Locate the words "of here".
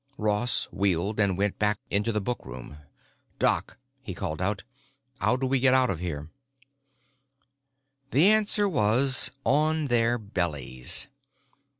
5.91-6.27